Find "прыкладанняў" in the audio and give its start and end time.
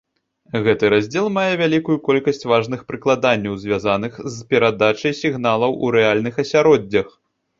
2.89-3.59